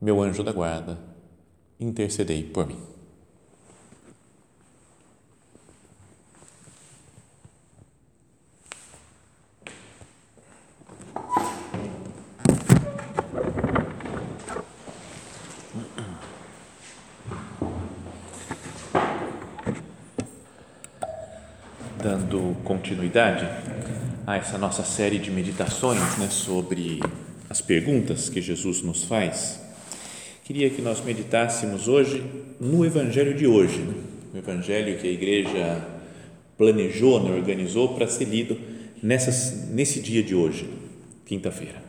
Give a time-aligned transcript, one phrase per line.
[0.00, 0.96] meu anjo da guarda,
[1.80, 2.78] intercedei por mim.
[22.00, 23.44] Dando continuidade
[24.24, 27.00] a essa nossa série de meditações né, sobre
[27.50, 29.67] as perguntas que Jesus nos faz,
[30.48, 32.24] queria que nós meditássemos hoje
[32.58, 33.92] no Evangelho de hoje, né?
[34.32, 35.86] o Evangelho que a igreja
[36.56, 38.58] planejou, né, organizou para ser lido
[39.02, 40.66] nessas, nesse dia de hoje,
[41.26, 41.82] quinta-feira.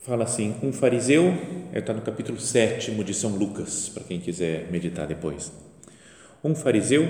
[0.00, 1.32] Fala assim: um fariseu,
[1.72, 5.50] está no capítulo 7 de São Lucas, para quem quiser meditar depois.
[6.44, 7.08] Um fariseu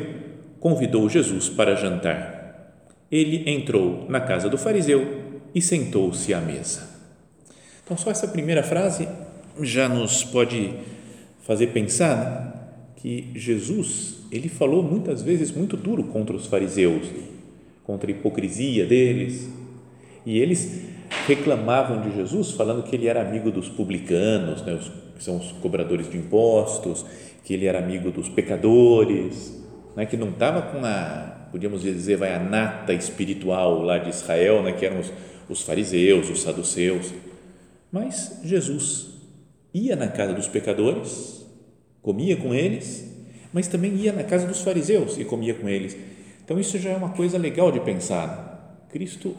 [0.61, 2.72] convidou Jesus para jantar.
[3.11, 6.91] Ele entrou na casa do fariseu e sentou-se à mesa.
[7.84, 9.08] Então, só essa primeira frase
[9.61, 10.72] já nos pode
[11.42, 12.52] fazer pensar né,
[12.97, 17.08] que Jesus, ele falou muitas vezes muito duro contra os fariseus,
[17.84, 19.50] contra a hipocrisia deles,
[20.25, 20.83] e eles
[21.27, 25.53] reclamavam de Jesus, falando que ele era amigo dos publicanos, né, os, que são os
[25.53, 27.05] cobradores de impostos,
[27.44, 29.60] que ele era amigo dos pecadores,
[29.97, 34.62] né, que não estava com a, podíamos dizer, vai a nata espiritual lá de Israel,
[34.62, 35.12] né, que eram os
[35.49, 37.12] os fariseus, os saduceus.
[37.92, 39.10] Mas Jesus
[39.75, 41.44] ia na casa dos pecadores,
[42.00, 43.06] comia com eles,
[43.53, 45.94] mas também ia na casa dos fariseus e comia com eles.
[46.42, 48.88] Então isso já é uma coisa legal de pensar.
[48.91, 49.36] Cristo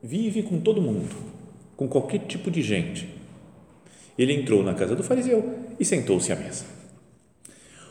[0.00, 1.14] vive com todo mundo,
[1.76, 3.08] com qualquer tipo de gente.
[4.16, 6.64] Ele entrou na casa do fariseu e sentou-se à mesa.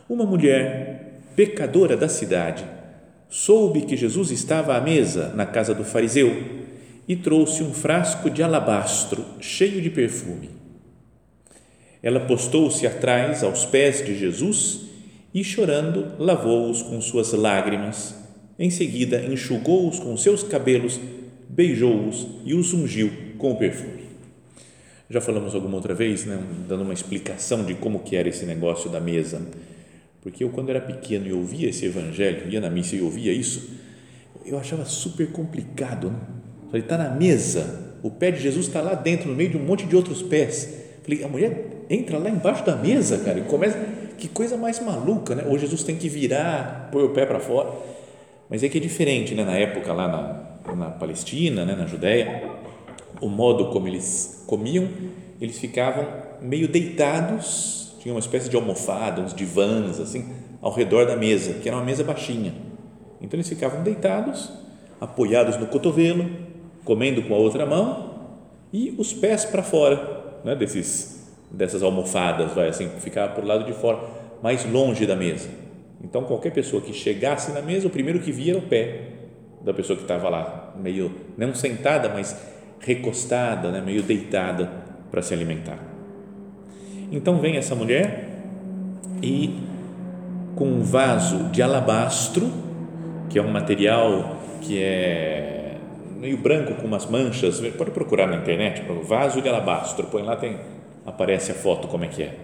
[0.07, 2.65] Uma mulher pecadora da cidade
[3.29, 6.58] soube que Jesus estava à mesa na casa do fariseu
[7.09, 10.51] e trouxe um frasco de alabastro cheio de perfume.
[12.03, 14.81] Ela postou-se atrás aos pés de Jesus
[15.33, 18.13] e, chorando, lavou-os com suas lágrimas.
[18.59, 20.99] Em seguida, enxugou-os com seus cabelos,
[21.49, 24.03] beijou-os e os ungiu com o perfume.
[25.09, 28.87] Já falamos alguma outra vez, né, dando uma explicação de como que era esse negócio
[28.87, 29.41] da mesa.
[30.21, 33.71] Porque eu, quando era pequeno e ouvia esse evangelho, ia na missa e ouvia isso,
[34.45, 36.38] eu achava super complicado, né?
[36.69, 39.63] Falei, está na mesa, o pé de Jesus está lá dentro, no meio de um
[39.63, 40.69] monte de outros pés.
[41.03, 43.78] Falei, a mulher entra lá embaixo da mesa, cara, e começa,
[44.18, 45.46] que coisa mais maluca, né?
[45.47, 47.72] Ou Jesus tem que virar, pôr o pé para fora.
[48.50, 49.44] Mas é que é diferente, né?
[49.44, 51.75] Na época lá na, na Palestina, né?
[51.75, 52.44] na Judéia,
[53.22, 54.88] o modo como eles comiam,
[55.41, 56.07] eles ficavam
[56.41, 61.68] meio deitados, tinha uma espécie de almofada, uns divãs, assim, ao redor da mesa, que
[61.68, 62.53] era uma mesa baixinha.
[63.22, 64.51] Então eles ficavam deitados,
[65.00, 66.30] apoiados no cotovelo,
[66.89, 68.16] comendo com a outra mão
[68.73, 71.19] e os pés para fora, né, desses
[71.51, 74.00] dessas almofadas, vai assim, ficar por lado de fora,
[74.41, 75.50] mais longe da mesa.
[76.03, 79.01] Então qualquer pessoa que chegasse na mesa, o primeiro que via era o pé
[79.61, 82.35] da pessoa que estava lá, meio não sentada, mas
[82.79, 84.71] recostada, né, meio deitada
[85.11, 85.77] para se alimentar.
[87.11, 88.29] Então vem essa mulher
[89.21, 89.59] e
[90.56, 92.50] com um vaso de alabastro,
[93.29, 95.58] que é um material que é
[96.19, 100.57] meio branco com umas manchas, pode procurar na internet, vaso de alabastro, põe lá, tem,
[101.06, 102.36] aparece a foto como é que é.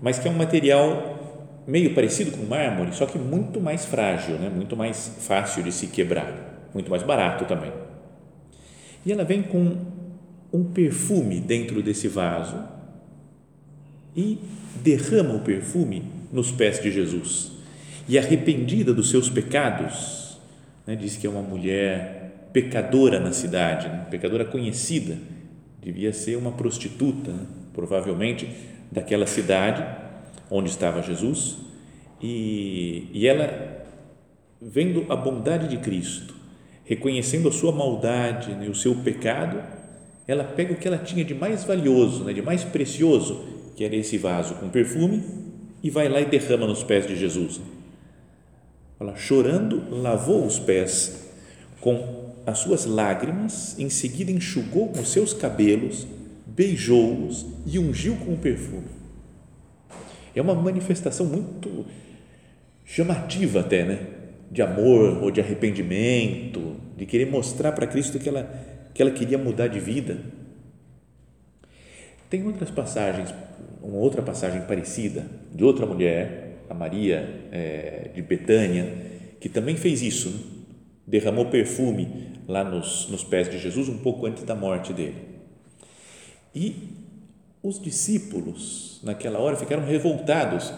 [0.00, 1.20] Mas que é um material
[1.66, 4.50] meio parecido com mármore, só que muito mais frágil, né?
[4.54, 7.72] muito mais fácil de se quebrar, muito mais barato também.
[9.06, 9.76] E ela vem com
[10.52, 12.56] um perfume dentro desse vaso
[14.16, 14.38] e
[14.82, 16.02] derrama o perfume
[16.32, 17.52] nos pés de Jesus.
[18.08, 20.38] E arrependida dos seus pecados,
[20.86, 20.96] né?
[20.96, 22.21] diz que é uma mulher
[22.52, 24.06] pecadora na cidade, né?
[24.10, 25.16] pecadora conhecida,
[25.80, 27.46] devia ser uma prostituta, né?
[27.72, 28.48] provavelmente
[28.90, 29.84] daquela cidade
[30.50, 31.56] onde estava Jesus,
[32.20, 33.84] e, e ela,
[34.60, 36.34] vendo a bondade de Cristo,
[36.84, 38.68] reconhecendo a sua maldade né?
[38.68, 39.62] o seu pecado,
[40.28, 42.32] ela pega o que ela tinha de mais valioso, né?
[42.32, 43.44] de mais precioso,
[43.74, 45.22] que era esse vaso com perfume,
[45.82, 47.60] e vai lá e derrama nos pés de Jesus.
[49.00, 51.28] Ela, chorando, lavou os pés
[51.80, 56.06] com as suas lágrimas, em seguida enxugou com seus cabelos,
[56.46, 58.88] beijou-os e ungiu com o perfume.
[60.34, 61.86] É uma manifestação muito
[62.84, 64.06] chamativa até, né?
[64.50, 68.44] De amor ou de arrependimento, de querer mostrar para Cristo que ela,
[68.92, 70.18] que ela queria mudar de vida.
[72.28, 73.32] Tem outras passagens,
[73.82, 78.88] uma outra passagem parecida de outra mulher, a Maria é, de Betânia,
[79.38, 80.52] que também fez isso, né?
[81.06, 85.16] derramou perfume lá nos, nos pés de Jesus um pouco antes da morte dele.
[86.54, 86.74] E
[87.62, 90.72] os discípulos, naquela hora, ficaram revoltados,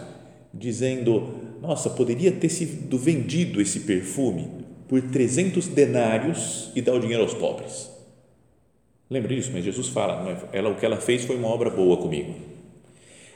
[0.53, 7.23] dizendo: Nossa, poderia ter sido vendido esse perfume por 300 denários e dar o dinheiro
[7.23, 7.89] aos pobres.
[9.09, 9.51] Lembra disso?
[9.53, 12.35] Mas Jesus fala: ela, o que ela fez foi uma obra boa comigo.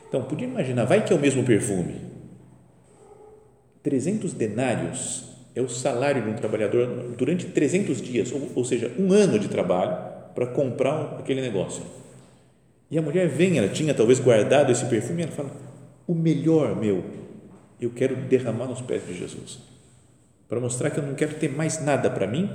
[0.07, 1.95] Então, podia imaginar, vai que é o mesmo perfume.
[3.83, 6.87] 300 denários é o salário de um trabalhador
[7.17, 9.97] durante 300 dias, ou, ou seja, um ano de trabalho
[10.35, 11.83] para comprar aquele negócio.
[12.91, 15.51] E a mulher vem, ela tinha talvez guardado esse perfume, e ela fala:
[16.07, 17.03] O melhor meu,
[17.79, 19.59] eu quero derramar nos pés de Jesus,
[20.47, 22.49] para mostrar que eu não quero ter mais nada para mim,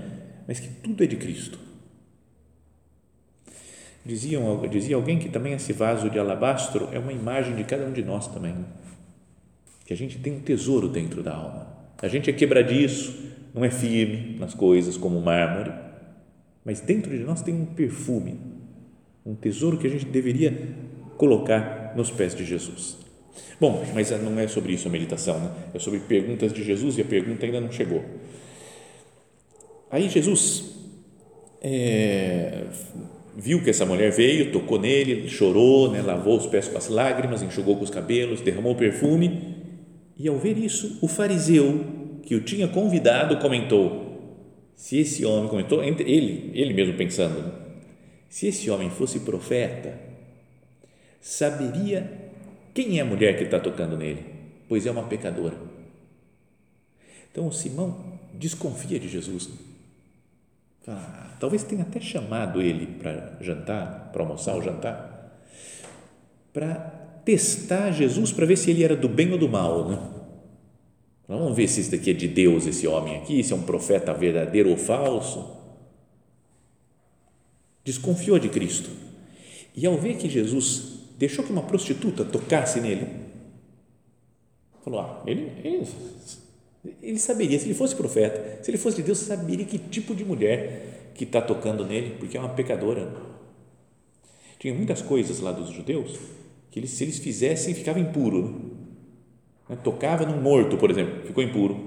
[0.46, 1.58] mas que tudo é de Cristo.
[4.06, 7.92] Diziam, dizia alguém que também esse vaso de alabastro é uma imagem de cada um
[7.92, 8.54] de nós também,
[9.86, 13.14] que a gente tem um tesouro dentro da alma a gente é quebradiço,
[13.54, 15.72] não é firme nas coisas como mármore,
[16.62, 18.38] mas dentro de nós tem um perfume,
[19.24, 20.52] um tesouro que a gente deveria
[21.16, 22.98] colocar nos pés de Jesus.
[23.58, 25.50] Bom, mas não é sobre isso a meditação, né?
[25.72, 28.04] é sobre perguntas de Jesus e a pergunta ainda não chegou.
[29.90, 30.74] Aí Jesus
[31.62, 32.64] é,
[33.34, 37.42] viu que essa mulher veio, tocou nele, chorou, né, lavou os pés com as lágrimas,
[37.42, 39.53] enxugou com os cabelos, derramou perfume
[40.18, 41.84] e ao ver isso, o fariseu
[42.22, 44.44] que o tinha convidado comentou:
[44.76, 47.52] se esse homem comentou ele, ele mesmo pensando, né?
[48.28, 49.98] se esse homem fosse profeta,
[51.20, 52.32] saberia
[52.72, 54.24] quem é a mulher que está tocando nele,
[54.68, 55.56] pois é uma pecadora.
[57.30, 59.50] Então o Simão desconfia de Jesus.
[60.86, 65.40] Ah, talvez tenha até chamado ele para jantar, para almoçar ou jantar,
[66.52, 69.88] para testar Jesus para ver se ele era do bem ou do mal.
[69.88, 69.98] Né?
[71.26, 74.12] Vamos ver se isso daqui é de Deus, esse homem aqui, se é um profeta
[74.12, 75.56] verdadeiro ou falso.
[77.82, 78.90] Desconfiou de Cristo.
[79.74, 83.06] E ao ver que Jesus deixou que uma prostituta tocasse nele,
[84.84, 85.86] falou: Ah, ele, ele,
[87.02, 90.24] ele saberia, se ele fosse profeta, se ele fosse de Deus, saberia que tipo de
[90.24, 93.12] mulher que está tocando nele, porque é uma pecadora.
[94.58, 96.18] Tinha muitas coisas lá dos judeus
[96.74, 98.72] que eles, se eles fizessem, ficava impuro.
[99.68, 99.78] Né?
[99.84, 101.78] Tocava num morto, por exemplo, ficou impuro.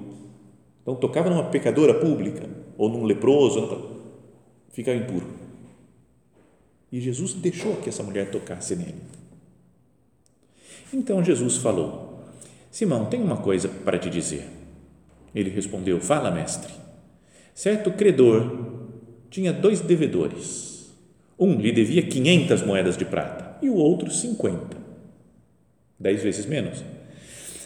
[0.82, 4.00] Então, tocava numa pecadora pública ou num leproso,
[4.70, 5.28] ficava impuro.
[6.90, 8.96] E Jesus deixou que essa mulher tocasse nele.
[10.94, 12.22] Então Jesus falou:
[12.72, 14.48] Simão, tem uma coisa para te dizer.
[15.36, 16.72] Ele respondeu: Fala, mestre.
[17.54, 18.86] Certo credor
[19.30, 20.96] tinha dois devedores.
[21.38, 24.78] Um lhe devia 500 moedas de prata e o outro 50.
[26.00, 26.84] Dez vezes menos.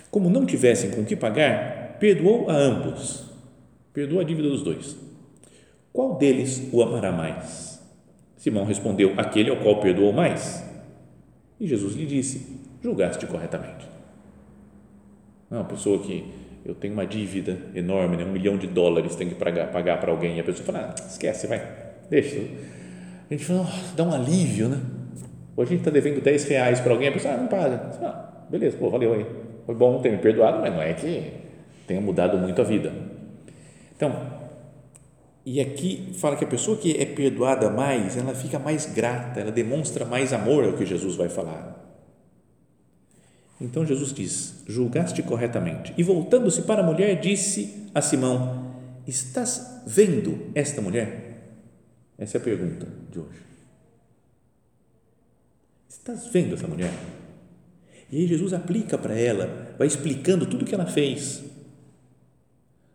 [0.10, 3.26] Como não tivessem com que pagar, perdoou a ambos.
[3.94, 4.98] Perdoou a dívida dos dois.
[5.92, 7.82] Qual deles o amará mais?
[8.38, 10.64] Simão respondeu: Aquele ao qual perdoou mais.
[11.60, 13.86] E Jesus lhe disse: Julgaste corretamente.
[15.50, 16.26] Não, uma pessoa que
[16.64, 18.24] eu tenho uma dívida enorme, né?
[18.24, 21.08] um milhão de dólares, tem que pagar, pagar para alguém, e a pessoa fala: ah,
[21.08, 21.62] esquece, vai,
[22.10, 22.40] deixa.
[23.30, 24.82] A gente fala, oh, dá um alívio, né?
[25.56, 27.76] Ou a gente está devendo 10 reais para alguém, a pessoa ah, não paga.
[28.02, 29.26] Ah, beleza, pô, valeu aí.
[29.66, 31.34] Foi bom ter me perdoado, mas não é que
[31.88, 32.92] tenha mudado muito a vida.
[33.96, 34.16] Então,
[35.46, 39.52] e aqui fala que a pessoa que é perdoada mais, ela fica mais grata, ela
[39.52, 41.80] demonstra mais amor, é o que Jesus vai falar.
[43.60, 45.94] Então Jesus diz: julgaste corretamente.
[45.98, 48.72] E voltando-se para a mulher, disse a Simão:
[49.08, 51.32] Estás vendo esta mulher?
[52.18, 53.51] Essa é a pergunta de hoje.
[55.92, 56.94] Estás vendo essa mulher?
[58.10, 61.44] E aí Jesus aplica para ela, vai explicando tudo o que ela fez.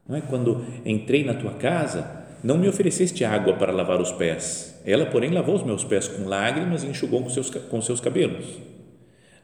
[0.08, 0.22] Não é?
[0.22, 4.80] Quando entrei na tua casa, não me ofereceste água para lavar os pés.
[4.82, 8.46] Ela, porém, lavou os meus pés com lágrimas e enxugou com seus, com seus cabelos.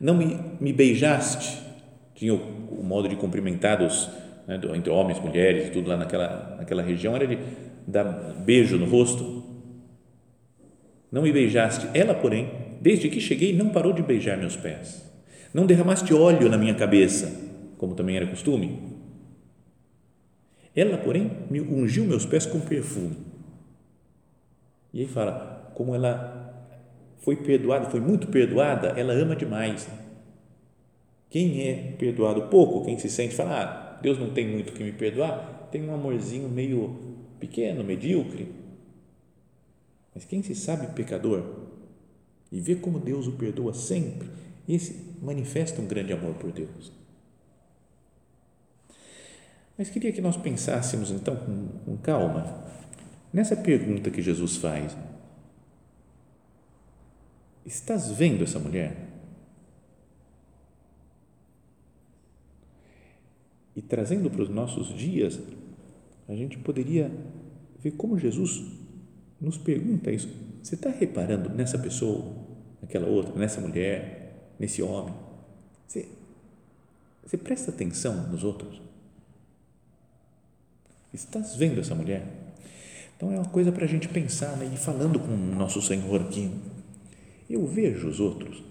[0.01, 1.59] Não me, me beijaste.
[2.15, 2.39] Tinha o,
[2.81, 4.09] o modo de cumprimentar dos,
[4.49, 7.39] né, entre homens, mulheres, tudo lá naquela, naquela região, era de
[7.87, 8.05] dar
[8.47, 9.45] beijo no rosto.
[11.11, 11.87] Não me beijaste.
[11.93, 15.09] Ela, porém, Desde que cheguei, não parou de beijar meus pés.
[15.55, 17.33] Não derramaste óleo na minha cabeça,
[17.79, 18.77] como também era costume.
[20.75, 23.19] Ela, porém, me ungiu meus pés com perfume.
[24.93, 26.75] E aí fala, como ela
[27.21, 29.89] foi perdoada, foi muito perdoada, ela ama demais.
[31.31, 34.91] Quem é perdoado pouco, quem se sente fala, ah, Deus não tem muito que me
[34.91, 36.99] perdoar, tem um amorzinho meio
[37.39, 38.49] pequeno, medíocre.
[40.13, 41.71] Mas quem se sabe pecador
[42.53, 44.31] e vê como Deus o perdoa sempre,
[44.69, 46.93] esse manifesta um grande amor por Deus.
[49.77, 52.63] Mas queria que nós pensássemos então com, com calma
[53.33, 54.97] nessa pergunta que Jesus faz.
[57.65, 59.09] Estás vendo essa mulher?
[63.75, 65.41] E trazendo para os nossos dias,
[66.29, 67.11] a gente poderia
[67.81, 68.63] ver como Jesus
[69.41, 70.29] nos pergunta isso.
[70.63, 72.42] Você está reparando nessa pessoa,
[72.83, 75.15] naquela outra, nessa mulher, nesse homem?
[75.87, 76.09] Você,
[77.25, 78.83] você presta atenção nos outros?
[81.15, 82.27] Estás vendo essa mulher?
[83.17, 84.69] Então é uma coisa para a gente pensar né?
[84.75, 86.51] e falando com o nosso Senhor aqui.
[87.49, 88.63] Eu vejo os outros.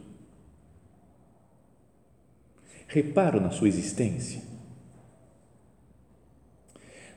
[2.88, 4.42] Reparo na sua existência.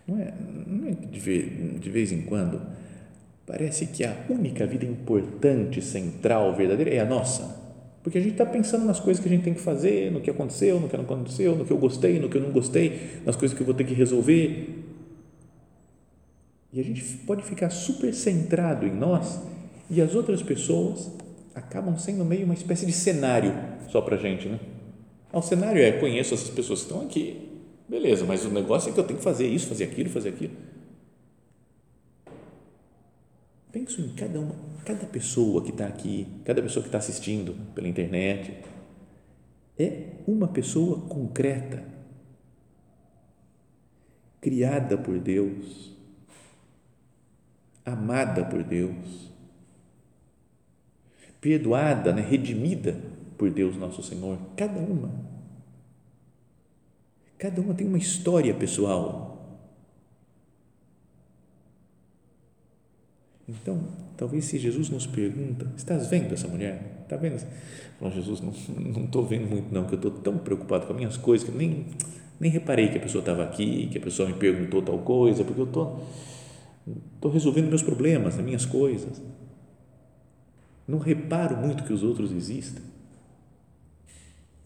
[0.07, 0.33] Não é,
[0.67, 2.61] não é de, vez, de vez em quando
[3.47, 7.63] parece que a única vida importante, central, verdadeira é a nossa.
[8.03, 10.31] Porque a gente está pensando nas coisas que a gente tem que fazer, no que
[10.31, 13.35] aconteceu, no que não aconteceu, no que eu gostei, no que eu não gostei, nas
[13.35, 14.85] coisas que eu vou ter que resolver.
[16.73, 19.41] E a gente pode ficar super centrado em nós
[19.89, 21.11] e as outras pessoas
[21.55, 23.55] acabam sendo meio uma espécie de cenário
[23.89, 24.59] só para gente, né?
[25.33, 27.49] Ah, o cenário é, conheço essas pessoas que estão aqui,
[27.89, 30.53] beleza, mas o negócio é que eu tenho que fazer isso, fazer aquilo, fazer aquilo.
[33.75, 34.55] Penso em cada uma,
[34.85, 38.63] cada pessoa que está aqui, cada pessoa que está assistindo pela internet,
[39.77, 41.85] é uma pessoa concreta,
[44.41, 45.93] criada por Deus,
[47.85, 49.29] amada por Deus,
[51.41, 52.97] perdoada, né, redimida
[53.37, 55.11] por Deus nosso Senhor, cada uma.
[57.37, 59.34] Cada uma tem uma história pessoal.
[63.49, 63.81] Então,
[64.17, 67.01] talvez se Jesus nos pergunta, estás vendo essa mulher?
[67.03, 67.39] Está vendo?
[67.99, 71.17] Fala, Jesus, não estou vendo muito não, que eu estou tão preocupado com as minhas
[71.17, 71.87] coisas que nem,
[72.41, 75.61] nem reparei que a pessoa estava aqui, que a pessoa me perguntou tal coisa, porque
[75.61, 76.05] eu estou
[77.15, 79.21] estou resolvendo meus problemas, as minhas coisas
[80.87, 82.83] não reparo muito que os outros existem.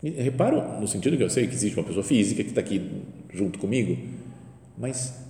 [0.02, 3.58] reparo no sentido que eu sei que existe uma pessoa física que está aqui junto
[3.58, 3.96] comigo,
[4.76, 5.26] mas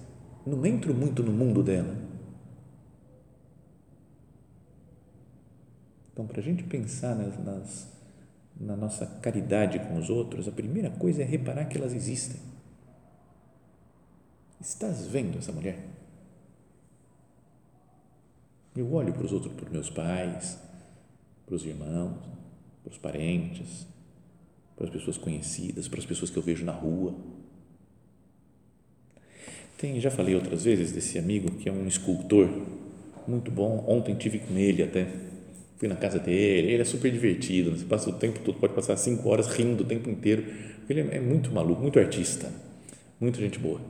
[0.46, 2.07] não entro muito no mundo dela.
[6.18, 7.88] Então, para a gente pensar nas, nas,
[8.60, 12.40] na nossa caridade com os outros, a primeira coisa é reparar que elas existem.
[14.60, 15.78] Estás vendo essa mulher?
[18.74, 20.58] Eu olho para os outros, para os meus pais,
[21.46, 22.18] para os irmãos,
[22.82, 23.86] para os parentes,
[24.74, 27.14] para as pessoas conhecidas, para as pessoas que eu vejo na rua.
[29.76, 32.48] Tem, já falei outras vezes desse amigo que é um escultor
[33.24, 33.84] muito bom.
[33.86, 35.28] Ontem tive com ele até.
[35.78, 38.96] Fui na casa dele, ele é super divertido, você passa o tempo todo, pode passar
[38.96, 40.44] cinco horas rindo o tempo inteiro.
[40.90, 42.50] Ele é muito maluco, muito artista,
[43.20, 43.80] muita gente boa.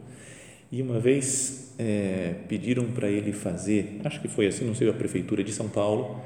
[0.70, 4.92] E uma vez é, pediram para ele fazer, acho que foi assim, não sei, a
[4.92, 6.20] prefeitura de São Paulo,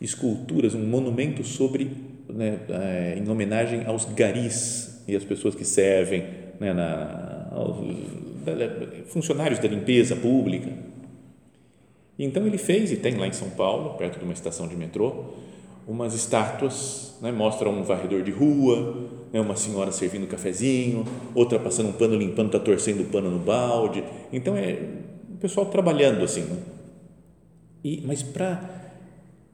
[0.00, 1.90] esculturas, um monumento sobre,
[2.28, 6.24] né, é, em homenagem aos garis e as pessoas que servem,
[6.58, 7.76] né, na, aos,
[9.06, 10.70] funcionários da limpeza pública.
[12.18, 15.24] Então ele fez e tem lá em São Paulo, perto de uma estação de metrô,
[15.86, 21.04] umas estátuas, né, mostra um varredor de rua, né, uma senhora servindo cafezinho,
[21.34, 24.02] outra passando um pano limpando, está torcendo o pano no balde.
[24.32, 24.78] Então é
[25.30, 26.42] o pessoal trabalhando assim.
[26.42, 26.56] Né?
[27.84, 28.76] E, mas para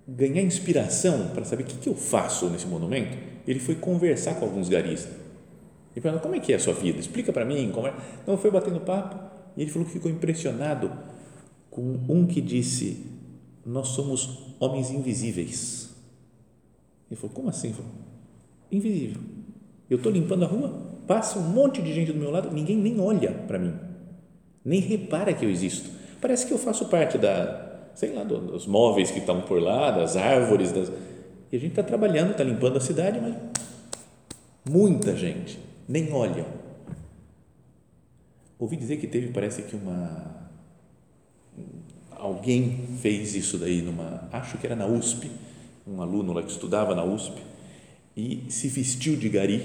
[0.06, 3.16] ganhar inspiração para saber o que, que eu faço nesse monumento,
[3.46, 5.08] ele foi conversar com alguns garis.
[5.94, 6.98] E perguntou, como é que é a sua vida?
[6.98, 7.70] Explica para mim.
[7.72, 7.92] Como é?
[8.22, 9.16] Então, foi batendo papo
[9.56, 10.90] e ele falou que ficou impressionado
[11.72, 13.06] com um que disse,
[13.64, 15.90] nós somos homens invisíveis.
[17.10, 17.72] Ele falou, como assim?
[17.72, 17.90] Falou,
[18.70, 19.20] invisível.
[19.88, 23.00] Eu estou limpando a rua, passa um monte de gente do meu lado, ninguém nem
[23.00, 23.74] olha para mim,
[24.62, 25.90] nem repara que eu existo.
[26.20, 30.14] Parece que eu faço parte da, sei lá, dos móveis que estão por lá, das
[30.14, 30.90] árvores, das,
[31.50, 33.34] e a gente está trabalhando, está limpando a cidade, mas
[34.68, 36.46] muita gente nem olha.
[38.58, 40.41] Ouvi dizer que teve, parece que uma
[42.22, 45.28] alguém fez isso daí numa, acho que era na USP,
[45.84, 47.34] um aluno lá que estudava na USP
[48.16, 49.60] e se vestiu de gari,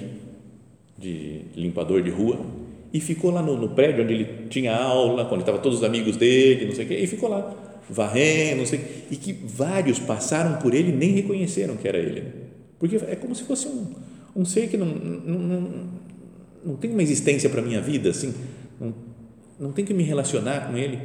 [0.97, 2.43] de limpador de rua
[2.91, 6.17] e ficou lá no, no prédio onde ele tinha aula, quando estavam todos os amigos
[6.17, 7.53] dele, não sei o quê, e ficou lá
[7.87, 12.23] varrendo, não sei, e que vários passaram por ele e nem reconheceram que era ele.
[12.79, 13.85] Porque é como se fosse um,
[14.35, 15.71] um ser que não, não, não,
[16.65, 18.33] não tem uma existência para a minha vida, assim,
[18.81, 18.93] não,
[19.59, 20.99] não tem que me relacionar com ele.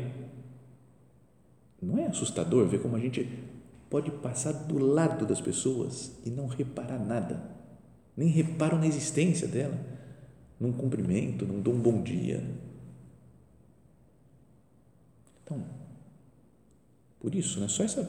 [1.82, 3.28] Não é assustador ver como a gente
[3.90, 7.42] pode passar do lado das pessoas e não reparar nada,
[8.16, 9.78] nem reparam na existência dela,
[10.60, 12.42] num cumprimento, num dou um bom dia.
[15.42, 15.62] Então,
[17.20, 18.04] por isso, né, só essa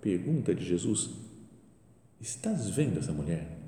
[0.00, 1.10] pergunta de Jesus:
[2.18, 3.58] estás vendo essa mulher?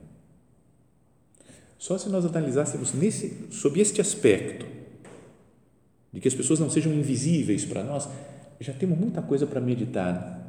[1.79, 4.65] Só se nós analisássemos nesse, sob este aspecto,
[6.13, 8.09] de que as pessoas não sejam invisíveis para nós,
[8.63, 10.43] já temos muita coisa para meditar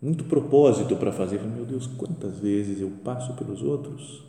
[0.00, 1.42] muito propósito para fazer.
[1.42, 4.24] Meu Deus, quantas vezes eu passo pelos outros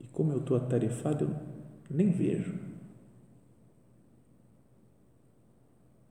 [0.00, 2.54] e como eu estou atarefado, eu nem vejo.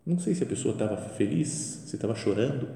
[0.06, 2.68] Não sei se a pessoa estava feliz, se estava chorando.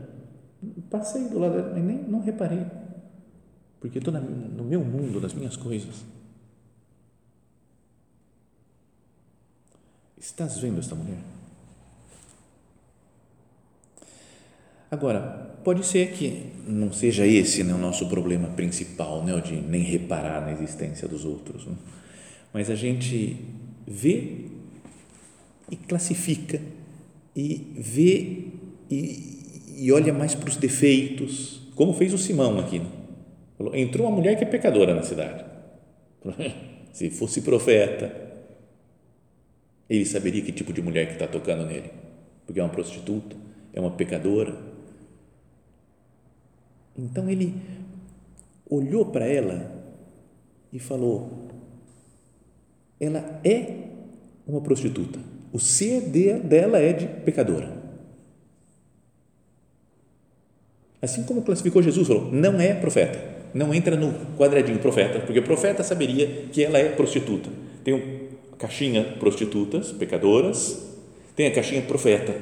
[0.89, 2.63] Passei do lado, mas nem não reparei,
[3.79, 6.05] porque estou no meu mundo, nas minhas coisas.
[10.19, 11.40] Estás vendo esta mulher?
[14.91, 15.21] Agora,
[15.63, 20.41] pode ser que não seja esse né, o nosso problema principal, né, de nem reparar
[20.41, 21.65] na existência dos outros.
[21.65, 21.75] Né?
[22.53, 23.37] Mas a gente
[23.87, 24.47] vê
[25.69, 26.61] e classifica
[27.33, 28.47] e vê
[28.89, 32.79] e, e olha mais para os defeitos, como fez o Simão aqui.
[32.79, 32.87] Né?
[33.57, 35.45] Falou, entrou uma mulher que é pecadora na cidade.
[36.91, 38.13] Se fosse profeta,
[39.89, 41.89] ele saberia que tipo de mulher que está tocando nele,
[42.45, 43.37] porque é uma prostituta,
[43.71, 44.70] é uma pecadora
[47.01, 47.55] então ele
[48.69, 49.83] olhou para ela
[50.71, 51.47] e falou:
[52.99, 53.89] ela é
[54.45, 55.19] uma prostituta.
[55.51, 56.01] O ser
[56.43, 57.81] dela é de pecadora.
[61.01, 63.31] Assim como classificou Jesus, falou: não é profeta.
[63.53, 67.49] Não entra no quadradinho profeta, porque o profeta saberia que ela é prostituta.
[67.83, 67.95] Tem
[68.53, 70.81] a caixinha prostitutas, pecadoras,
[71.35, 72.33] tem a caixinha profeta,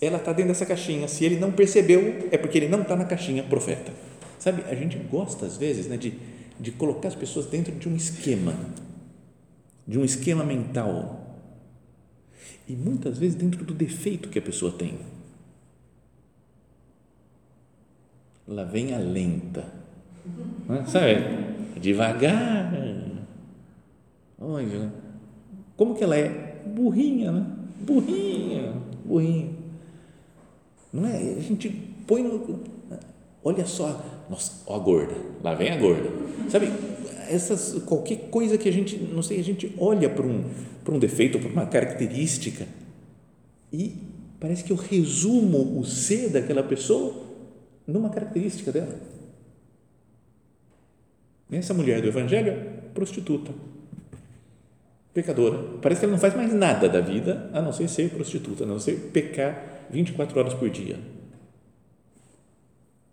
[0.00, 1.08] ela está dentro dessa caixinha.
[1.08, 3.92] Se ele não percebeu, é porque ele não está na caixinha profeta.
[4.38, 6.14] Sabe, a gente gosta às vezes né, de,
[6.58, 8.54] de colocar as pessoas dentro de um esquema,
[9.86, 11.36] de um esquema mental.
[12.68, 14.98] E muitas vezes dentro do defeito que a pessoa tem.
[18.46, 19.64] Lá vem a lenta,
[20.68, 20.84] né?
[20.86, 21.80] sabe?
[21.80, 22.72] Devagar.
[24.38, 24.92] Olha,
[25.76, 26.62] como que ela é?
[26.66, 27.46] Burrinha, né?
[27.80, 28.72] Burrinha,
[29.04, 29.55] burrinha.
[30.96, 31.16] Não é?
[31.16, 31.68] A gente
[32.06, 32.60] põe no.
[33.44, 36.08] Olha só, nossa, ó a gorda, lá vem a gorda.
[36.48, 36.72] Sabe,
[37.28, 40.44] essas, qualquer coisa que a gente, não sei, a gente olha para um,
[40.82, 42.66] para um defeito, para uma característica
[43.72, 43.94] e
[44.40, 47.14] parece que eu resumo o ser daquela pessoa
[47.86, 48.98] numa característica dela.
[51.52, 52.54] Essa mulher do Evangelho
[52.94, 53.52] prostituta,
[55.14, 55.62] pecadora.
[55.80, 58.66] Parece que ela não faz mais nada da vida a não ser ser prostituta, a
[58.66, 60.98] não ser pecar 24 horas por dia.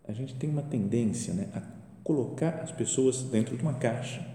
[0.08, 1.62] A gente tem uma tendência né, a
[2.04, 4.26] colocar as pessoas dentro de uma caixa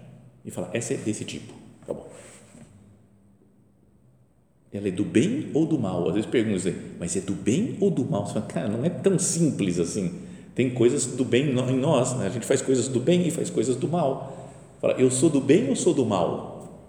[0.43, 1.53] e falar: essa é desse tipo.
[1.85, 2.09] Tá bom.
[4.71, 6.07] Ela é do bem ou do mal?
[6.07, 8.25] Às vezes perguntam, mas é do bem ou do mal?
[8.25, 10.21] Você fala, cara, não é tão simples assim.
[10.53, 12.27] Tem coisas do bem em nós, né?
[12.27, 14.51] a gente faz coisas do bem e faz coisas do mal.
[14.79, 16.85] Fala, eu sou do bem ou sou do mal?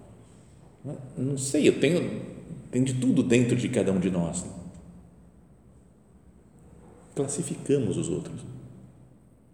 [1.17, 2.23] Não sei, eu tenho,
[2.71, 4.45] tem de tudo dentro de cada um de nós
[7.21, 8.41] classificamos os outros.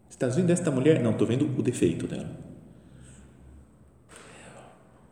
[0.08, 1.02] Estás vendo esta mulher?
[1.02, 2.30] Não, estou vendo o defeito dela.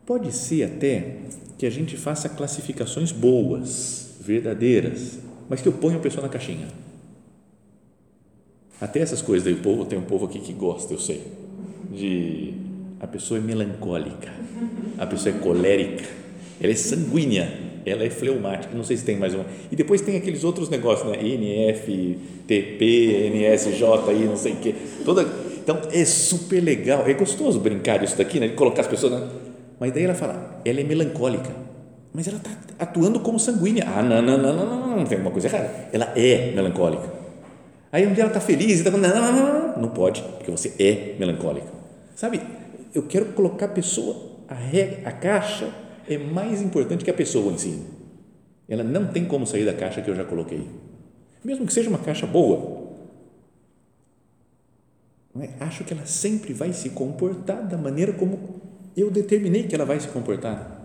[0.07, 1.17] Pode ser até
[1.59, 6.69] que a gente faça classificações boas, verdadeiras, mas que eu ponho a pessoa na caixinha.
[8.81, 11.27] Até essas coisas daí, o povo, tem um povo aqui que gosta, eu sei,
[11.91, 12.55] de
[13.01, 14.33] a pessoa é melancólica,
[14.99, 16.05] a pessoa é colérica,
[16.61, 19.45] ela é sanguínea, ela é fleumática, não sei se tem mais uma.
[19.71, 21.19] E depois tem aqueles outros negócios, né?
[21.23, 24.75] NF, TP, NSJ, aí, não sei o quê.
[25.05, 25.27] Toda,
[25.63, 28.49] então, é super legal, é gostoso brincar isso daqui, né?
[28.49, 29.13] De colocar as pessoas.
[29.13, 29.29] Né?
[29.79, 31.51] Mas daí ela fala, ela é melancólica,
[32.13, 33.85] mas ela está atuando como sanguínea.
[33.87, 35.89] Ah, não, não, não, não, não, não, tem alguma coisa errada.
[35.93, 37.13] Ela é melancólica.
[37.93, 40.23] Aí um dia ela está feliz e está falando, não, não, não, não, não pode,
[40.23, 41.67] porque você é melancólica.
[42.15, 42.41] Sabe,
[42.95, 44.17] eu quero colocar a pessoa,
[44.49, 45.69] a, regra, a caixa
[46.09, 47.83] é mais importante que a pessoa em si.
[48.69, 50.67] Ela não tem como sair da caixa que eu já coloquei.
[51.45, 52.85] Mesmo que seja uma caixa boa.
[55.41, 55.51] É?
[55.61, 58.63] Acho que ela sempre vai se comportar da maneira como
[58.97, 60.81] eu determinei que ela vai se comportar.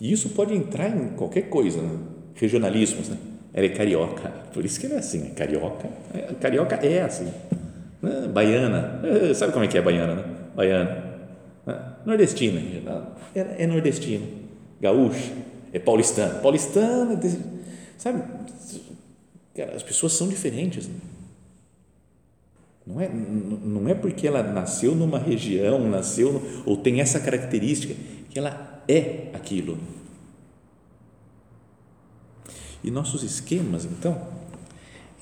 [0.00, 1.98] E isso pode entrar em qualquer coisa, né?
[2.34, 3.08] regionalismos.
[3.08, 3.16] Né?
[3.52, 5.26] Ela é carioca, por isso que não é assim.
[5.26, 7.30] É carioca, é, carioca é assim.
[8.00, 8.28] Né?
[8.32, 9.02] Baiana,
[9.34, 10.24] sabe como é que é baiana, né?
[10.54, 11.09] Baiana.
[12.04, 12.60] Nordestina,
[13.34, 14.26] é, é nordestino.
[14.80, 15.32] Gaúcho,
[15.72, 16.40] é paulistano.
[16.40, 17.18] Paulistano,
[17.98, 18.22] sabe?
[19.74, 20.88] As pessoas são diferentes.
[20.88, 20.94] Né?
[22.86, 27.94] Não é, não é porque ela nasceu numa região, nasceu ou tem essa característica
[28.28, 29.78] que ela é aquilo.
[32.82, 34.26] E nossos esquemas, então,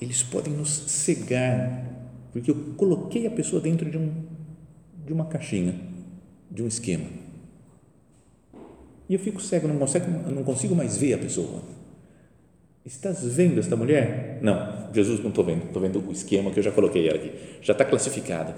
[0.01, 1.85] eles podem nos cegar,
[2.31, 4.13] porque eu coloquei a pessoa dentro de, um,
[5.05, 5.75] de uma caixinha,
[6.49, 7.05] de um esquema.
[9.07, 11.61] E eu fico cego, não consigo, não consigo mais ver a pessoa.
[12.85, 14.39] Estás vendo esta mulher?
[14.41, 17.31] Não, Jesus não estou vendo, estou vendo o esquema que eu já coloquei ela aqui,
[17.61, 18.55] já está classificada.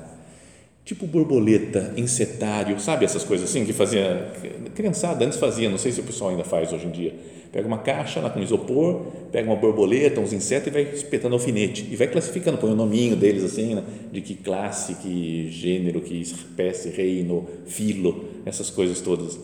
[0.83, 4.33] Tipo borboleta, encetário, sabe essas coisas assim que fazia,
[4.73, 7.15] criançada antes fazia, não sei se o pessoal ainda faz hoje em dia.
[7.51, 11.87] Pega uma caixa lá com isopor, pega uma borboleta, uns insetos e vai espetando alfinete
[11.91, 16.19] e vai classificando, põe o nominho deles assim, né, de que classe, que gênero, que
[16.19, 19.37] espécie, reino, filo, essas coisas todas.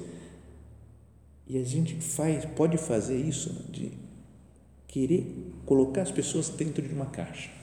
[1.48, 3.92] E a gente faz, pode fazer isso de
[4.88, 5.26] querer
[5.66, 7.57] colocar as pessoas dentro de uma caixa.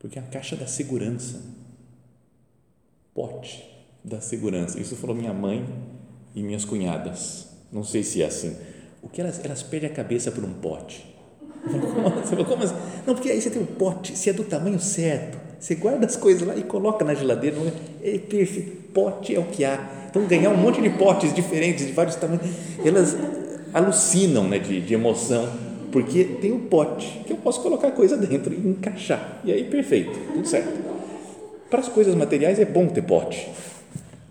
[0.00, 1.40] Porque a caixa da segurança,
[3.14, 3.62] pote
[4.02, 4.80] da segurança.
[4.80, 5.64] Isso falou minha mãe
[6.34, 7.48] e minhas cunhadas.
[7.70, 8.56] Não sei se é assim.
[9.02, 11.06] O que elas, elas perdem a cabeça por um pote.
[12.28, 12.74] Como, como assim?
[13.06, 16.16] Não, porque aí você tem um pote, se é do tamanho certo, você guarda as
[16.16, 17.54] coisas lá e coloca na geladeira.
[17.56, 18.90] Não é, é perfeito.
[18.94, 20.06] Pote é o que há.
[20.08, 22.46] Então, ganhar um monte de potes diferentes, de vários tamanhos,
[22.82, 23.14] elas
[23.74, 25.46] alucinam né, de, de emoção,
[25.90, 29.40] porque tem o pote que eu posso colocar coisa dentro e encaixar.
[29.44, 30.78] E aí, perfeito, tudo certo.
[31.68, 33.48] Para as coisas materiais é bom ter pote,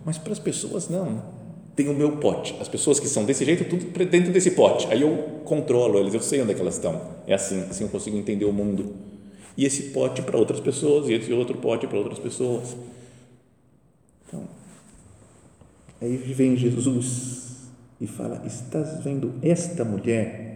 [0.05, 1.39] mas para as pessoas não.
[1.75, 2.55] Tem o meu pote.
[2.59, 4.85] As pessoas que são desse jeito, tudo dentro desse pote.
[4.91, 7.01] Aí eu controlo elas, eu sei onde é que elas estão.
[7.25, 8.93] É assim, assim eu consigo entender o mundo.
[9.55, 12.75] E esse pote para outras pessoas, e esse outro pote para outras pessoas.
[14.27, 14.43] Então,
[16.01, 17.69] aí vem Jesus
[17.99, 20.48] e fala: Estás vendo esta mulher?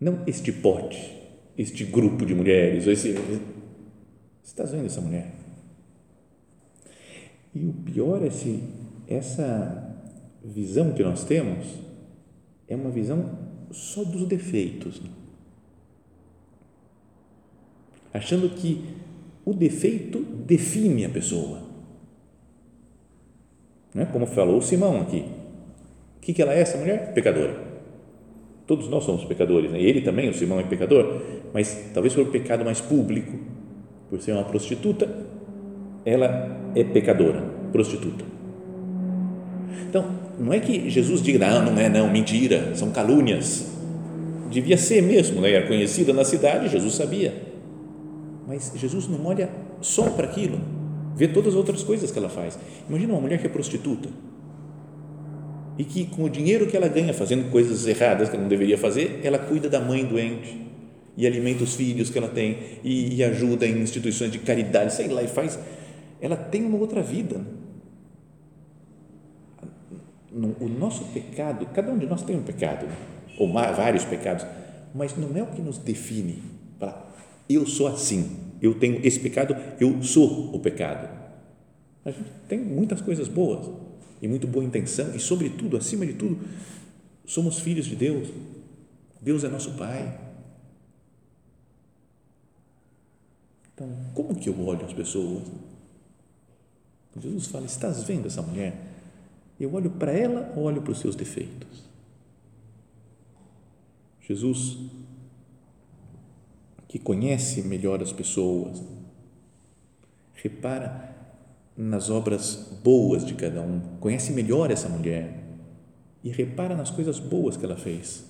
[0.00, 0.98] Não este pote,
[1.56, 3.14] este grupo de mulheres, ou esse.
[4.42, 5.32] Estás vendo essa mulher?
[7.54, 8.62] E o pior é se
[9.06, 9.96] essa
[10.42, 11.66] visão que nós temos
[12.66, 13.38] é uma visão
[13.70, 15.02] só dos defeitos.
[18.12, 18.96] Achando que
[19.44, 21.62] o defeito define a pessoa.
[23.94, 24.06] Não é?
[24.06, 25.40] Como falou Simão aqui
[26.20, 27.12] o que ela é, essa mulher?
[27.12, 27.69] Pecadora.
[28.70, 29.82] Todos nós somos pecadores, né?
[29.82, 33.36] ele também, o Simão, é pecador, mas talvez por pecado mais público,
[34.08, 35.12] por ser uma prostituta,
[36.04, 38.24] ela é pecadora, prostituta.
[39.88, 40.04] Então,
[40.38, 43.76] não é que Jesus diga, não, não é, não, mentira, são calúnias.
[44.48, 45.50] Devia ser mesmo, né?
[45.50, 47.34] era conhecida na cidade, Jesus sabia.
[48.46, 50.60] Mas Jesus não olha só para aquilo,
[51.16, 52.56] vê todas as outras coisas que ela faz.
[52.88, 54.08] Imagina uma mulher que é prostituta
[55.80, 58.76] e que com o dinheiro que ela ganha fazendo coisas erradas que ela não deveria
[58.76, 60.60] fazer, ela cuida da mãe doente
[61.16, 65.08] e alimenta os filhos que ela tem e, e ajuda em instituições de caridade, sei
[65.08, 65.58] lá, e faz.
[66.20, 67.40] Ela tem uma outra vida.
[70.60, 72.86] O nosso pecado, cada um de nós tem um pecado,
[73.38, 74.44] ou vários pecados,
[74.94, 76.42] mas não é o que nos define.
[77.48, 81.08] Eu sou assim, eu tenho esse pecado, eu sou o pecado.
[82.04, 83.89] A gente tem muitas coisas boas
[84.20, 86.38] e muito boa intenção, e sobretudo, acima de tudo,
[87.24, 88.28] somos filhos de Deus.
[89.20, 90.18] Deus é nosso Pai.
[93.74, 95.44] Então, como que eu olho as pessoas?
[97.18, 98.76] Jesus fala: Estás vendo essa mulher?
[99.58, 101.84] Eu olho para ela ou olho para os seus defeitos?
[104.20, 104.78] Jesus,
[106.86, 108.82] que conhece melhor as pessoas,
[110.34, 111.09] repara
[111.80, 115.32] nas obras boas de cada um, conhece melhor essa mulher
[116.22, 118.26] e repara nas coisas boas que ela fez.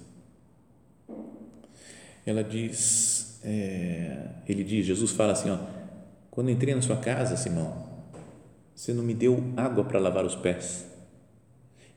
[2.25, 5.59] Ela diz, é, ele diz, Jesus fala assim, ó,
[6.31, 7.89] quando entrei na sua casa, Simão,
[8.73, 10.87] você não me deu água para lavar os pés.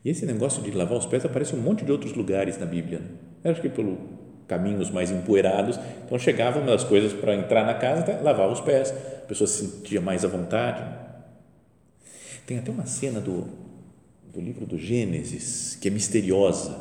[0.04, 2.66] E esse negócio de lavar os pés aparece em um monte de outros lugares na
[2.66, 3.02] Bíblia.
[3.44, 3.98] Eu acho que pelo
[4.48, 8.92] caminhos mais empoeirados, então chegava uma das coisas para entrar na casa, lavar os pés,
[8.92, 11.04] a pessoa se sentia mais à vontade
[12.46, 13.46] tem até uma cena do,
[14.34, 16.78] do livro do Gênesis que é misteriosa,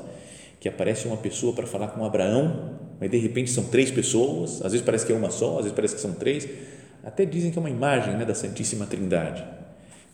[0.60, 4.72] que aparece uma pessoa para falar com Abraão, mas de repente são três pessoas, às
[4.72, 6.48] vezes parece que é uma só, às vezes parece que são três,
[7.04, 9.44] até dizem que é uma imagem né, da Santíssima Trindade.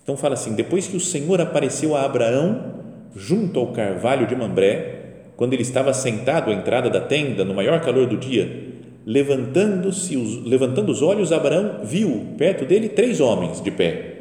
[0.03, 2.83] Então fala assim: depois que o Senhor apareceu a Abraão
[3.15, 4.99] junto ao carvalho de Mambré,
[5.37, 8.73] quando ele estava sentado à entrada da tenda, no maior calor do dia,
[9.05, 14.18] levantando-se, levantando os olhos, Abraão viu perto dele três homens de pé.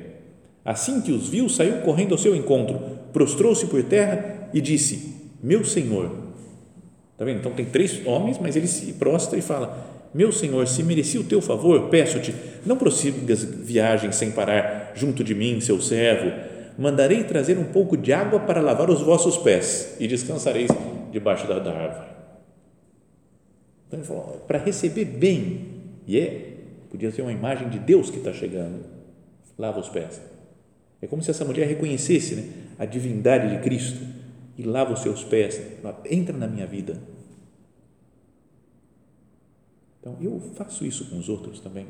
[0.68, 2.78] Assim que os viu, saiu correndo ao seu encontro,
[3.14, 6.12] prostrou-se por terra e disse: Meu senhor.
[7.14, 7.40] Está vendo?
[7.40, 11.24] Então tem três homens, mas ele se prostra e fala: Meu senhor, se mereci o
[11.24, 16.34] teu favor, peço-te, não prossigas viagem sem parar junto de mim, seu servo.
[16.78, 20.70] Mandarei trazer um pouco de água para lavar os vossos pés e descansareis
[21.14, 22.10] debaixo da, árvore.
[23.88, 25.66] Então ele falou: para receber bem,
[26.06, 26.56] e é,
[26.90, 28.82] podia ser uma imagem de Deus que está chegando,
[29.58, 30.36] lava os pés.
[31.02, 32.44] É como se essa mulher reconhecesse né,
[32.80, 34.00] a divindade de Cristo
[34.58, 35.62] e lava os seus pés,
[36.10, 37.00] entra na minha vida.
[40.00, 41.86] Então eu faço isso com os outros também.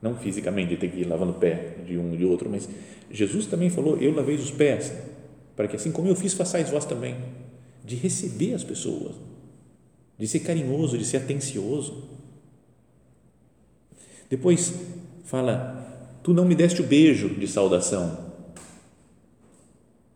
[0.00, 2.68] Não fisicamente ter que ir lavando o pé de um e de outro, mas
[3.10, 4.94] Jesus também falou: Eu lavei os pés,
[5.54, 7.16] para que assim como eu fiz, façais vós também
[7.84, 9.16] de receber as pessoas,
[10.18, 12.08] de ser carinhoso, de ser atencioso.
[14.28, 14.72] Depois
[15.24, 15.79] fala:
[16.22, 18.30] Tu não me deste o beijo de saudação,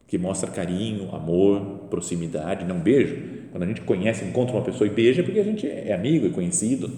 [0.07, 2.65] que mostra carinho, amor, proximidade.
[2.65, 3.17] Não beijo.
[3.51, 6.27] Quando a gente conhece, encontra uma pessoa e beija, é porque a gente é amigo
[6.27, 6.91] e conhecido.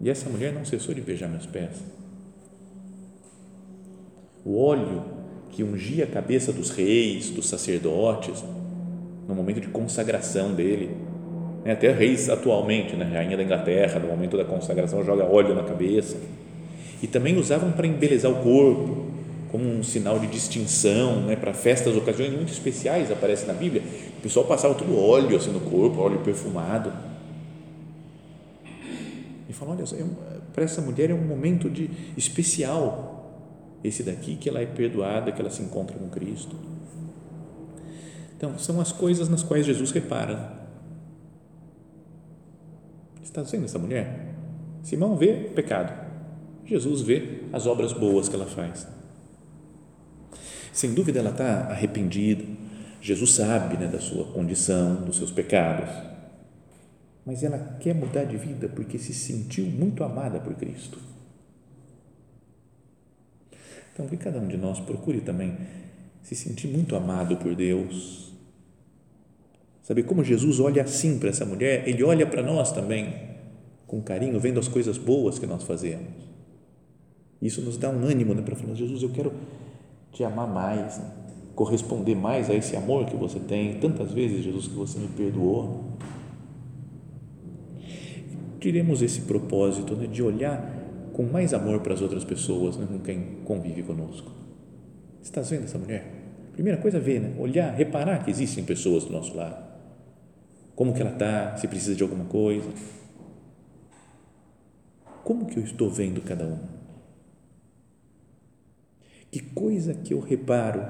[0.00, 1.82] E essa mulher não cessou de beijar meus pés.
[4.44, 5.02] O óleo
[5.50, 8.44] que ungia a cabeça dos reis, dos sacerdotes,
[9.26, 10.94] no momento de consagração dele.
[11.66, 13.10] Né, até reis atualmente, né?
[13.12, 16.16] rainha da Inglaterra, no momento da consagração, joga óleo na cabeça.
[17.02, 19.06] E também usavam para embelezar o corpo,
[19.50, 21.34] como um sinal de distinção, né?
[21.34, 23.82] para festas, ocasiões muito especiais, aparece na Bíblia.
[24.16, 26.92] O pessoal passava tudo óleo assim no corpo, óleo perfumado.
[29.48, 30.04] E falou: olha, é
[30.54, 33.42] para essa mulher é um momento de especial
[33.82, 36.54] esse daqui que ela é perdoada, que ela se encontra com Cristo.
[38.36, 40.55] Então, são as coisas nas quais Jesus repara.
[43.26, 44.34] Está vendo essa mulher?
[44.82, 45.92] Simão vê pecado.
[46.64, 48.86] Jesus vê as obras boas que ela faz.
[50.72, 52.44] Sem dúvida, ela está arrependida.
[53.00, 55.88] Jesus sabe né, da sua condição, dos seus pecados.
[57.24, 60.98] Mas ela quer mudar de vida porque se sentiu muito amada por Cristo
[63.96, 65.56] então, que cada um de nós procure também
[66.22, 68.25] se sentir muito amado por Deus.
[69.86, 71.86] Sabe como Jesus olha assim para essa mulher?
[71.86, 73.14] Ele olha para nós também
[73.86, 76.08] com carinho, vendo as coisas boas que nós fazemos.
[77.40, 79.32] Isso nos dá um ânimo né, para falar: Jesus, eu quero
[80.10, 81.08] te amar mais, né?
[81.54, 83.78] corresponder mais a esse amor que você tem.
[83.78, 85.84] Tantas vezes, Jesus, que você me perdoou.
[88.58, 90.68] Tiremos esse propósito né, de olhar
[91.12, 94.32] com mais amor para as outras pessoas, né, com quem convive conosco.
[95.22, 96.12] Está vendo essa mulher?
[96.54, 97.36] Primeira coisa é ver, né?
[97.38, 99.65] olhar, reparar que existem pessoas do nosso lado.
[100.76, 102.72] Como que ela está, se precisa de alguma coisa.
[105.24, 106.60] Como que eu estou vendo cada um?
[109.28, 110.86] Que coisa que eu reparo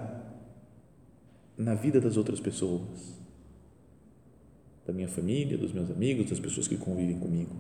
[1.57, 3.17] na vida das outras pessoas?
[4.87, 7.57] Da minha família, dos meus amigos, das pessoas que convivem comigo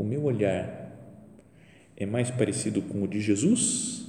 [0.00, 0.96] o meu olhar
[1.94, 4.06] é mais parecido com o de Jesus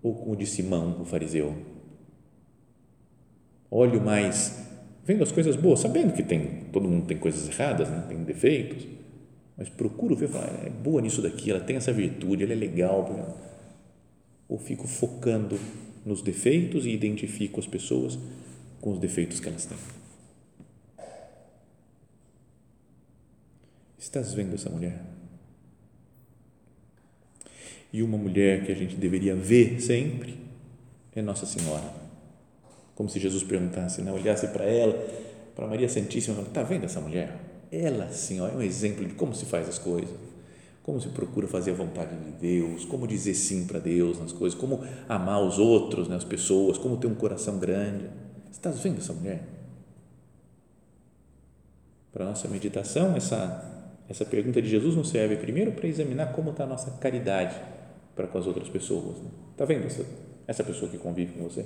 [0.00, 1.56] ou com o de Simão, o fariseu?
[3.70, 4.66] Olho mais
[5.04, 8.04] vendo as coisas boas, sabendo que tem todo mundo tem coisas erradas, né?
[8.08, 8.86] tem defeitos,
[9.56, 13.36] mas procuro ver, falar, é boa nisso daqui, ela tem essa virtude, ela é legal,
[14.48, 15.58] ou fico focando
[16.04, 18.18] nos defeitos e identifico as pessoas
[18.80, 19.78] com os defeitos que elas têm.
[23.98, 25.02] Estás vendo essa mulher?
[27.92, 30.38] E uma mulher que a gente deveria ver sempre
[31.14, 32.07] é Nossa Senhora.
[32.98, 34.10] Como se Jesus perguntasse, né?
[34.10, 34.92] olhasse para ela,
[35.54, 37.32] para Maria Santíssima, está vendo essa mulher?
[37.70, 40.10] Ela, Senhora, é um exemplo de como se faz as coisas,
[40.82, 44.58] como se procura fazer a vontade de Deus, como dizer sim para Deus nas coisas,
[44.58, 48.10] como amar os outros, né, as pessoas, como ter um coração grande.
[48.50, 49.44] Estás vendo essa mulher?
[52.10, 53.76] Para a nossa meditação, essa
[54.08, 57.54] essa pergunta de Jesus nos serve primeiro para examinar como está a nossa caridade
[58.16, 59.18] para com as outras pessoas.
[59.52, 59.74] Está né?
[59.74, 60.04] vendo essa,
[60.48, 61.64] essa pessoa que convive com você?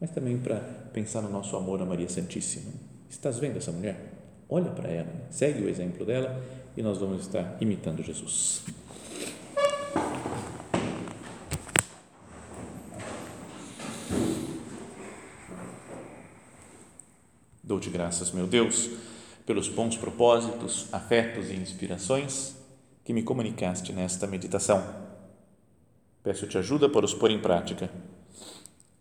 [0.00, 0.60] Mas também para
[0.92, 2.72] pensar no nosso amor a Maria Santíssima.
[3.08, 4.12] Estás vendo essa mulher?
[4.48, 6.42] Olha para ela, segue o exemplo dela
[6.76, 8.64] e nós vamos estar imitando Jesus.
[17.62, 18.90] Dou-te graças, meu Deus
[19.44, 22.54] pelos bons propósitos, afetos e inspirações
[23.02, 25.08] que me comunicaste nesta meditação
[26.22, 27.90] Peço-te ajuda para os pôr em prática.